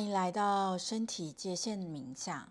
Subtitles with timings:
[0.00, 2.50] 欢迎来到身体界限冥想。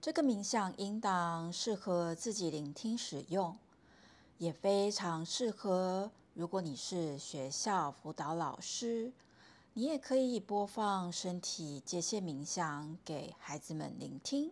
[0.00, 3.54] 这个冥想应当适合自己聆听使用，
[4.38, 9.12] 也非常适合如果你是学校辅导老师，
[9.74, 14.50] 你也可以播放身体界限冥想给孩子们聆听，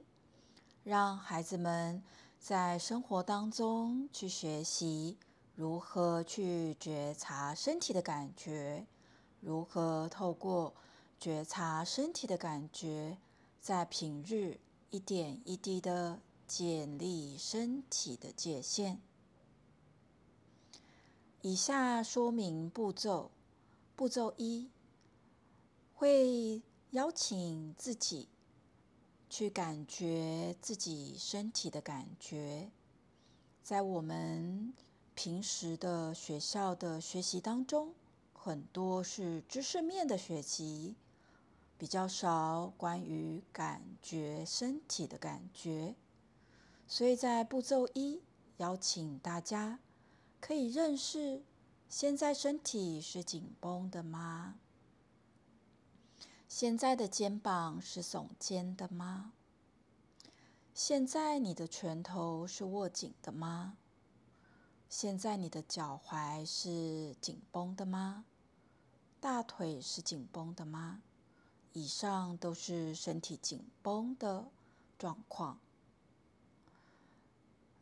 [0.82, 2.02] 让孩子们
[2.38, 5.16] 在生活当中去学习
[5.54, 8.84] 如何去觉察身体的感觉，
[9.40, 10.74] 如何透过。
[11.24, 13.16] 觉察身体的感觉，
[13.58, 14.60] 在平日
[14.90, 19.00] 一点一滴的建立身体的界限。
[21.40, 23.30] 以下说明步骤：
[23.96, 24.68] 步骤一，
[25.94, 26.60] 会
[26.90, 28.28] 邀请自己
[29.30, 32.68] 去感觉自己身体的感觉。
[33.62, 34.74] 在我们
[35.14, 37.94] 平时的学校的学习当中，
[38.34, 40.94] 很多是知识面的学习。
[41.76, 45.94] 比较少关于感觉身体的感觉，
[46.86, 48.22] 所以在步骤一，
[48.58, 49.80] 邀请大家
[50.40, 51.42] 可以认识
[51.88, 54.56] 现在身体是紧绷的吗？
[56.48, 59.32] 现在的肩膀是耸肩的吗？
[60.72, 63.76] 现在你的拳头是握紧的吗？
[64.88, 68.24] 现在你的脚踝是紧绷的吗？
[69.20, 71.02] 大腿是紧绷的吗？
[71.76, 74.48] 以上都是身体紧绷的
[74.96, 75.58] 状况，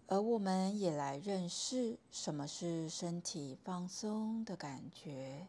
[0.07, 5.47] 而我们也来认识什么是身体放松的感觉。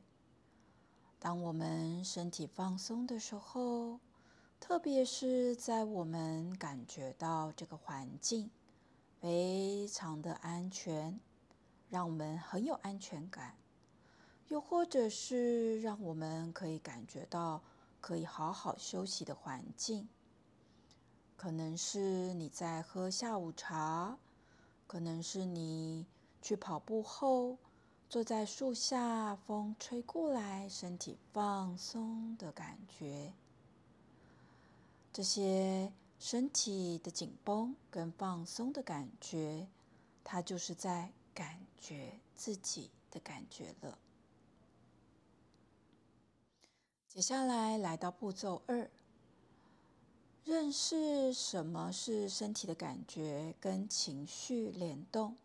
[1.20, 4.02] 当我们身体放松的时候，
[4.60, 8.52] 特别是在我们感觉到这个环境
[9.22, 11.18] 非常的安全，
[11.90, 13.56] 让我们很有安全感，
[14.50, 17.62] 又或者是让我们可以感觉到。
[18.04, 20.10] 可以好好休息的环境，
[21.38, 24.18] 可能是你在喝下午茶，
[24.88, 26.06] 可能是你
[26.42, 27.58] 去跑步后
[28.10, 33.32] 坐在树下，风吹过来，身体放松的感觉。
[35.14, 39.66] 这些身体的紧绷跟放松的感觉，
[40.26, 43.98] 它就是在感觉自己的感觉了。
[47.14, 48.90] 接下来来到步骤二，
[50.46, 55.38] 认识什么是身体的感觉跟情绪联动。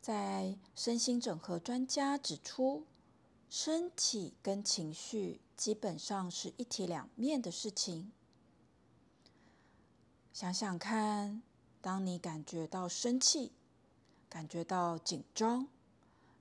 [0.00, 2.82] 在身心整合专家指出，
[3.48, 8.10] 身体跟情绪基本上是一体两面的事情。
[10.32, 11.40] 想想看，
[11.80, 13.52] 当你感觉到生气，
[14.28, 15.68] 感觉到紧张，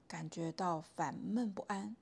[0.08, 1.96] 感觉到烦闷不安。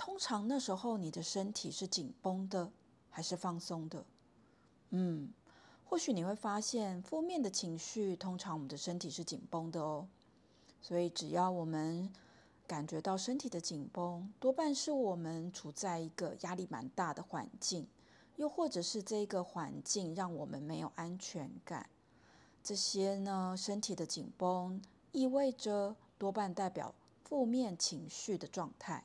[0.00, 2.72] 通常那时候你的身体是紧绷的
[3.10, 4.06] 还是放松的？
[4.88, 5.30] 嗯，
[5.84, 10.08] 或许你会发现负面的情绪，通常我们的身体是紧绷的哦。
[10.80, 12.10] 所以只要我们
[12.66, 17.86] 感觉到身体的紧绷，多半是我们处在一个压力蛮大的环境，
[18.36, 21.90] 又或者是这个环境让我们没有安全感。
[22.62, 24.80] 这些呢，身体的紧绷
[25.12, 29.04] 意味着多半代表负面情绪的状态。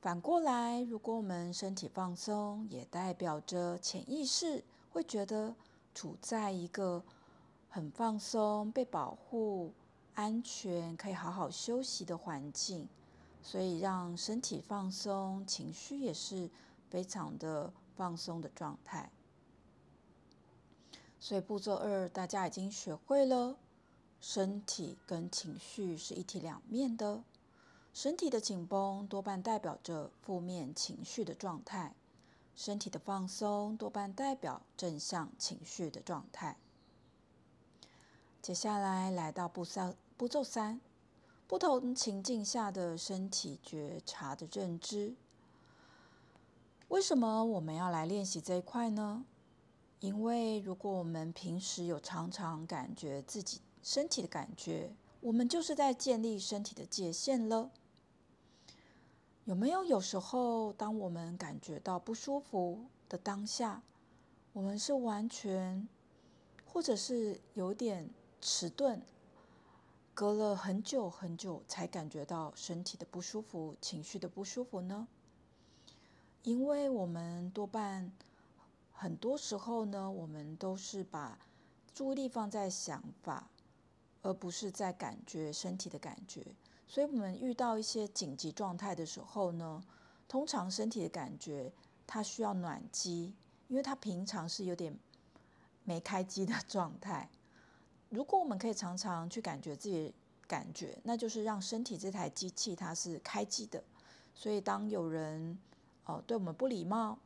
[0.00, 5.54] 反过来，如果我们身体放松，也代表着潜意识会觉得
[5.94, 7.04] 处在一个
[7.68, 9.74] 很放松、被保护、
[10.14, 12.88] 安全、可以好好休息的环境，
[13.42, 16.48] 所以让身体放松，情绪也是
[16.88, 19.10] 非常的放松的状态。
[21.18, 23.54] 所以步骤二，大家已经学会了，
[24.18, 27.22] 身体跟情绪是一体两面的。
[27.92, 31.94] 身体的紧绷多半代表着负面情绪的状态，
[32.54, 36.56] 身体的放松多半代表正向情绪的状态。
[38.40, 40.80] 接下来来到步三步骤三，
[41.46, 45.14] 不同情境下的身体觉察的认知。
[46.88, 49.24] 为什么我们要来练习这一块呢？
[50.00, 54.90] 因为如果我们平时有常常感觉自己身体的感觉，
[55.20, 57.70] 我们就是在建立身体的界限了。
[59.44, 63.82] 有没有有时候，当我们感觉到不舒服的当下，
[64.52, 65.88] 我们是完全，
[66.64, 68.08] 或者是有点
[68.40, 69.02] 迟钝，
[70.14, 75.08] 隔了很久很久才感觉到身体的不舒服、情绪的不舒服呢？
[76.42, 78.10] 因为我们多半
[78.92, 81.38] 很多时候呢，我们都是把
[81.92, 83.50] 注意力放在想法，
[84.22, 86.44] 而不是在感觉身体的感觉。
[86.86, 89.82] 所以，我们遇到一些紧急状态的时候呢，
[90.26, 91.72] 通常身体的感觉
[92.06, 93.32] 它需要暖机，
[93.68, 94.98] 因为它平常是有点
[95.84, 97.28] 没开机的 状态。
[98.08, 100.14] 如果我们可以常常去感觉自己的
[100.48, 103.82] 感觉，那就是让身体这台机器它是开机的。
[104.34, 105.56] 所以当有人
[106.06, 107.16] 呃对我们不礼貌，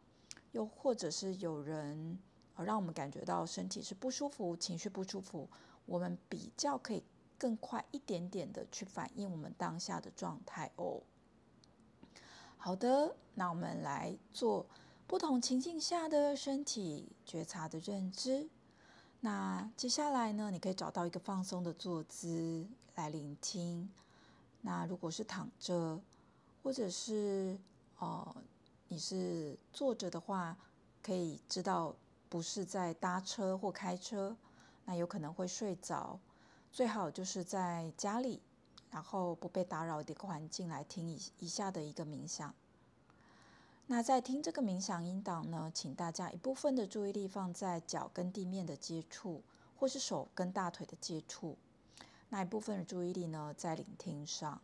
[0.53, 2.19] 又或者是有人
[2.57, 5.49] 呃让我们感觉到身体是不舒服、情绪不舒服，
[5.87, 7.03] 我们比较可以
[7.39, 11.03] 更快一点点的去反映我们当下的状态哦。
[12.57, 14.67] 好的，那我们来做
[15.07, 18.49] 不同情境下的身体觉察的认知。
[19.21, 23.91] 那接下来呢，你可以找到一个放松的坐姿来聆听。
[24.63, 26.01] 那如果是躺着，
[26.63, 27.59] 或者是
[27.99, 28.37] 呃
[28.89, 30.57] 你是坐着的话，
[31.03, 31.95] 可以知道
[32.31, 34.35] 不是在搭车或开车，
[34.85, 36.19] 那有可能会睡着。
[36.73, 38.41] 最好就是在家里，
[38.91, 42.55] 然后不被打扰的一个环境来听以以下的一个冥想。
[43.87, 49.43] 那在听这个冥想音档呢，请大家一部分的注意力放在脚跟地面的接触，
[49.79, 51.57] 或是手跟大腿的接触。
[52.31, 54.61] 那一部分的注意力呢，在聆听上。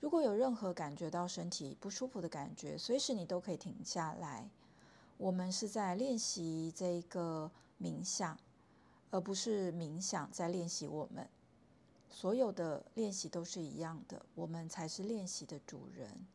[0.00, 4.50] 如果有任何感觉到身体不舒服的感觉，随时你都可以停下来。
[5.16, 8.36] 我们是在练习这一个冥想，
[9.10, 11.28] 而不是冥想在练习我们。
[12.08, 16.26] 所有的练习都是一样的，我们才是练习的主人。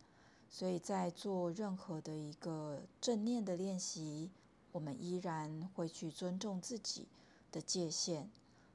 [0.50, 4.30] 所以在做任何的一个正念的练习，
[4.72, 7.08] 我们依然会去尊重自己
[7.52, 8.30] 的界限。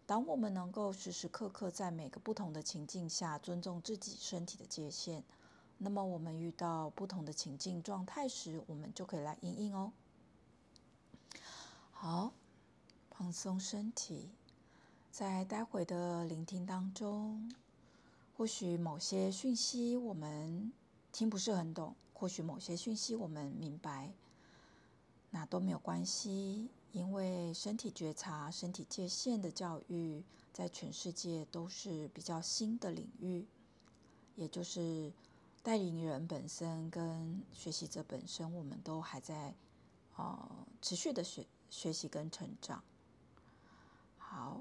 [0.06, 5.22] 当我们能够时时刻刻在每个不同的情境下尊重自己身体的界限，
[5.78, 9.93] 那么我们遇到不同的情境状态时，我们就可以来应应哦。
[11.90, 12.32] 好，
[13.19, 14.29] 放松身体，
[15.11, 17.51] 在待会的聆听当中，
[18.37, 20.73] 或许某些讯息我们。
[21.13, 24.13] 听不是很懂，或许某些讯息我们明白，
[25.31, 30.23] 那都没有关系，因为身体觉察、身体界限的教育，
[30.53, 33.47] 在全世界都是比较新的领域，
[34.35, 35.11] 也就是
[35.63, 39.55] 带领人本身跟学习者本身，我们都还在
[40.17, 42.85] 呃持续的学学习跟成长。
[44.37, 44.61] 好，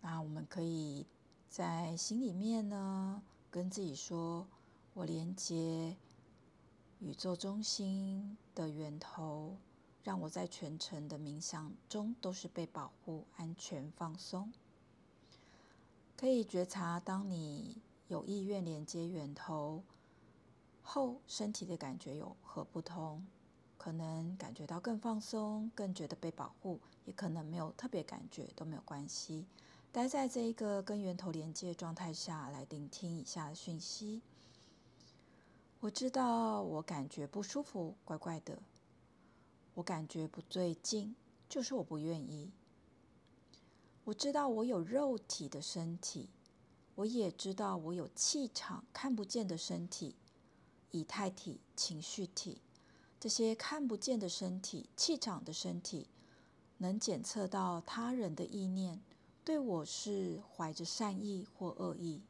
[0.00, 1.04] 那我们可以
[1.50, 3.20] 在心里面呢，
[3.50, 4.46] 跟自己说。
[4.92, 5.96] 我连接
[7.00, 9.56] 宇宙中心的源头，
[10.04, 14.52] 让我在全程的冥想中都是被保护、安全、放松。
[16.16, 19.82] 可以觉察，当你有意愿连接源头
[20.80, 23.26] 后，身体的感觉有何不同？
[23.84, 29.44] 可能感觉到更放松，更觉得被保护，也可能没有特别感觉，都没有关系。
[29.92, 34.22] 待在这一个跟源头连接状态下来聆听以下的讯息。
[35.80, 38.58] 我知道我感觉不舒服，怪怪的。
[39.74, 41.14] 我感觉不对劲，
[41.46, 42.50] 就是我不愿意。
[44.04, 46.30] 我知道我有肉体的身体，
[46.94, 50.14] 我也知道我有气场看不见的身体，
[50.90, 52.62] 以太体、情绪体，
[53.24, 56.06] 这些看不见的身体、气场的身体，
[56.76, 59.00] 能检测到他人的意念，
[59.42, 62.20] 对我是怀着善意或恶意。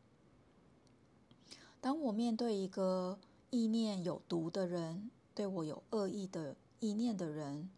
[1.80, 3.18] 当我面对一个
[3.50, 7.68] 意念有毒的人，对我有恶意的意念的人，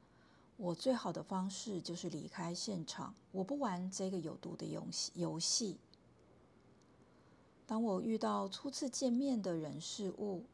[0.59, 3.15] 我最好的方式就是离开现场。
[3.33, 5.79] 我不玩这个有毒的游戏游戏。
[7.67, 10.45] 当我遇到初次见面的人事物，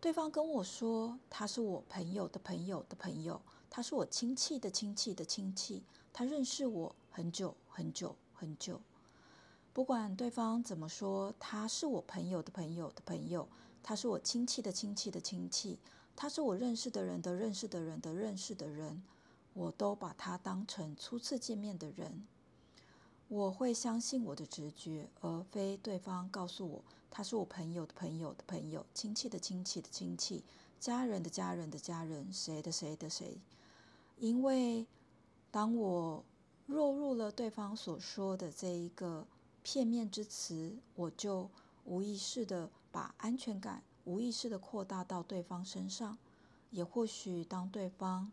[0.00, 8.80] 对方跟我说他是我朋友的朋友的朋友，他是我亲戚的亲戚的亲戚，他认识我很久很久很久。
[9.74, 13.46] 不管对方怎么说，他是我朋友的朋友的朋友。
[13.82, 15.78] 他是我亲戚的亲戚的亲戚，
[16.14, 19.02] 他是我认识的人的认识的人的认识的人，
[19.54, 22.26] 我都把他当成初次见面的人。
[23.28, 30.44] 我会相信我的直觉，而非对方告诉我他是我朋友的朋友的朋友、亲戚的亲戚的亲戚、
[30.78, 33.38] 家人的家人的家人、谁的谁的谁。
[34.16, 34.86] 因为
[35.50, 36.24] 当我
[36.66, 39.26] 落入了对方所说的这一个
[39.62, 41.50] 片面之词，我就
[41.84, 42.70] 无意识的。
[42.92, 46.18] 把安全感无意识的扩大到对方身上，
[46.72, 48.32] 也或许当对方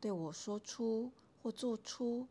[0.00, 1.10] 对我说出
[1.42, 2.28] 或做出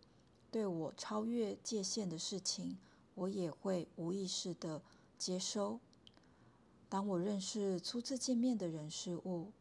[0.49, 2.77] 对我超越界限的事情，
[3.15, 4.81] 我也会无意识的
[5.17, 5.81] 接收。
[6.87, 9.51] 当我认识初次见面的人事物，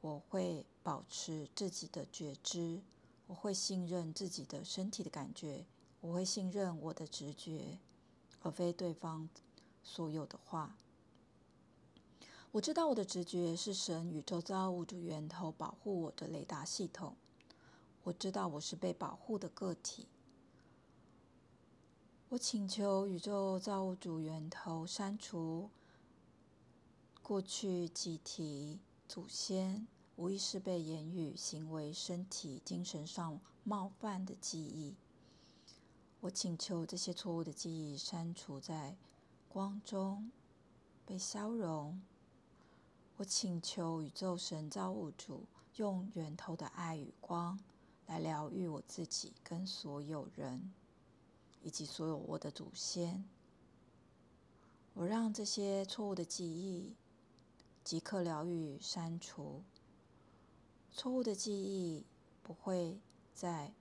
[0.00, 2.80] 我会保持自己的觉知，
[3.26, 5.64] 我会信任自己的身体的感觉，
[6.00, 7.78] 我会信任我的直觉，
[8.42, 9.28] 而非对方
[9.82, 10.76] 所有的话。
[12.52, 17.14] 我知道我的直觉是神宇宙造物主源头保护我的雷达系统。
[18.04, 20.06] 我知道我是被保护的个体。
[22.30, 25.68] 我请求宇宙造物主源头删除
[27.30, 34.96] 过去集体祖先无意是被言语、行为、身体、精神上冒犯的记忆。
[36.22, 38.96] 我请求这些错误的记忆删除在
[39.48, 40.32] 光中，
[41.06, 42.02] 被消融。
[43.18, 45.46] 我请求宇宙神造物主
[45.76, 47.60] 用源头的爱与光
[48.08, 50.72] 来疗愈我自己跟所有人，
[51.62, 53.24] 以及所有我的祖先。
[54.94, 56.96] 我让这些错误的记忆
[57.90, 59.64] 即刻疗愈删除。
[60.92, 62.06] 错误的记忆
[62.40, 63.00] 不会
[63.34, 63.72] 再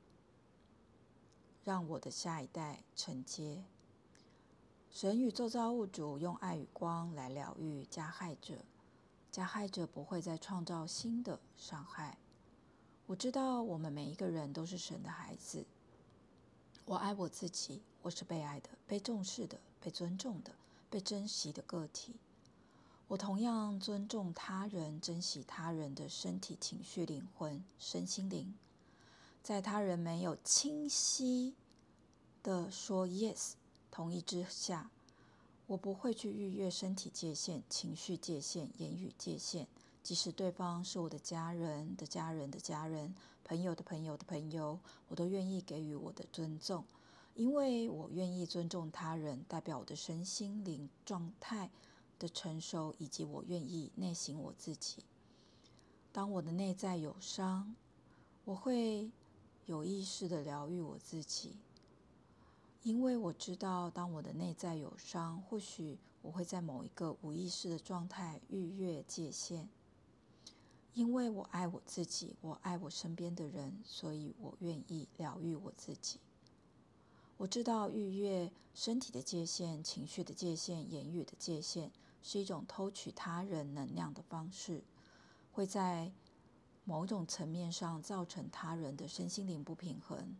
[1.63, 3.63] 让我的下一代承接。
[4.89, 8.65] 神宇宙造物主用爱与光来疗愈加害者。
[9.31, 12.17] 加害者不会再创造新的伤害。
[13.05, 15.63] 我知道我们每一个人都是神的孩子。
[16.85, 20.51] 我爱我自己，我是被爱的、被重视的、被尊重的、
[20.89, 22.15] 被珍惜的个体。
[23.09, 28.53] 我同样尊重他人、珍惜他人的身体、情绪、灵魂、身心灵。
[29.41, 31.55] 在他人没有清晰
[32.43, 33.53] 的说 “yes”
[33.89, 34.91] 同意之下。
[35.65, 39.65] 我不会去逾越身体界限、情绪界限、言语界限，
[40.03, 46.83] 即使对方是我的家人的家人的家人、朋友的朋友的朋友，我都愿意给予我的尊重，
[47.33, 51.71] 因为我愿意尊重他人，代表我的身心灵状态
[52.19, 55.03] 的成熟，以及我愿意内省我自己。
[56.11, 57.73] 当我的内在有伤，
[58.43, 59.09] 我会
[59.65, 61.57] 有意识的疗愈我自己。
[62.83, 69.69] 因为我知道，当我的内在有伤，或许我会在某一个无意识的状态逾越界限。
[70.93, 76.19] 因为我爱我自己，我爱我身边的人，所以我愿意疗愈我自己。
[77.37, 84.83] 我知道逾越身体的界限、情绪的界限、言语的界限，是一种偷取他人能量的方式，
[85.51, 86.11] 会在
[86.83, 90.35] 某种层面上造成他人的身心灵不平衡。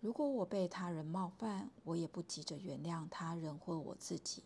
[0.00, 4.42] 如果我被他人冒犯，我也不急着原谅他人或我自己，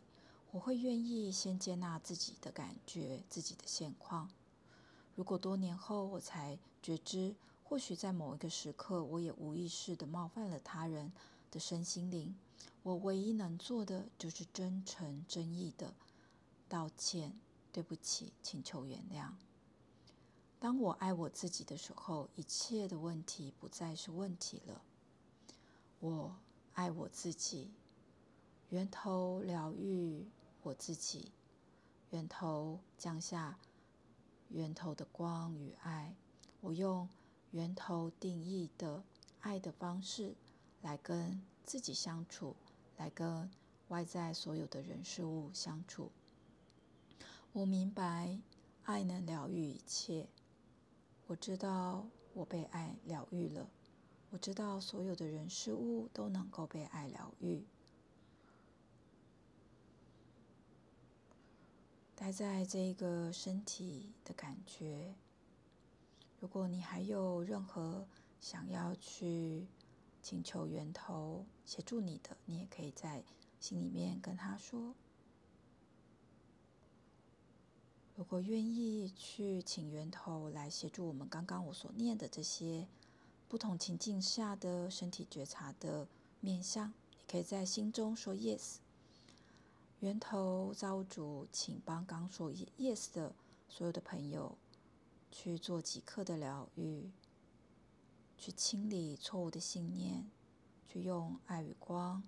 [0.53, 4.31] 我会愿意先接纳自己的感觉、自己的现况。
[5.17, 7.35] 如果多年后我才觉知，
[7.65, 11.13] 或许在某一个时刻，我也无意识地冒犯了他人
[11.51, 12.35] 的身心灵，
[12.83, 15.93] 我唯一能做的就是真诚、真意的
[16.71, 17.37] 道歉、
[17.73, 19.33] 对不起、请求原谅。
[20.61, 24.81] 当我爱我自己的时候，一切的问题不再是问题了。
[25.99, 26.37] 我
[26.75, 27.73] 爱我自己，
[28.69, 30.29] 源头疗愈
[30.63, 31.33] 我自己，
[32.11, 33.59] 源头降下
[34.51, 36.15] 源头的光与爱。
[36.61, 37.09] 我用
[37.51, 39.03] 源头定义的
[39.41, 40.37] 爱的方式
[40.83, 42.55] 来跟自己相处，
[42.97, 43.51] 来跟
[43.89, 46.13] 外在所有的人事物相处。
[47.53, 48.39] 我明白
[48.85, 50.29] 爱能疗愈一切，
[51.27, 53.69] 我知道我被爱疗愈了。
[54.31, 57.65] 我知道所有的人事物都能够被爱疗愈。
[62.15, 65.15] 待在这个身体的感觉。
[66.39, 68.07] 如果你还有任何
[68.41, 69.67] 想要去
[70.23, 73.25] 请求源头协助你的，你也可以在
[73.59, 74.95] 心里面跟他说。
[78.21, 82.87] 如果愿意去请源头来协助我们刚刚我所念的这些。
[83.49, 86.07] 不同情境下的身体觉察的
[86.39, 88.77] 面向，你可以在心中说 “yes”。
[90.01, 93.35] 源头造物主，请帮刚说 “yes” 的
[93.71, 94.59] 所有的朋友
[95.33, 97.11] 去做即刻的疗愈，
[98.37, 100.31] 去清理错误的信念，
[100.87, 102.23] 去用爱与光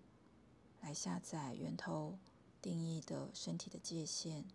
[0.81, 2.19] 来下载源头
[2.63, 4.47] 定义的身体的界限，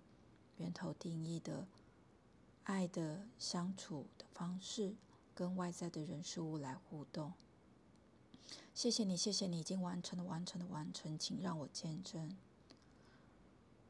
[0.58, 1.68] 源头定义的
[2.66, 4.96] 爱的相处的方式。
[5.36, 7.32] 跟外在的人事物来互动。
[8.74, 11.16] 谢谢你，谢谢你已经完成了，完成的，完成。
[11.16, 12.36] 请让我见证，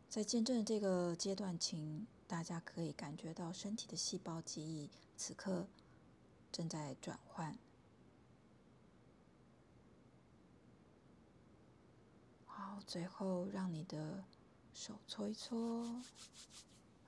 [0.09, 5.67] 在见证这个阶段，请大家可以感觉到身体的细胞记忆此刻
[6.51, 7.57] 正在转换。
[12.45, 14.25] 好，最后让你的
[14.79, 16.03] 手搓一搓，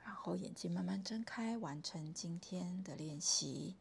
[0.04, 3.76] 然后眼睛慢慢睁开，完成今天的练习。